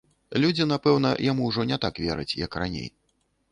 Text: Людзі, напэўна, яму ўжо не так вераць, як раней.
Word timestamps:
Людзі, 0.45 0.65
напэўна, 0.71 1.11
яму 1.31 1.51
ўжо 1.51 1.67
не 1.73 1.79
так 1.85 2.01
вераць, 2.07 2.35
як 2.45 2.61
раней. 2.65 2.91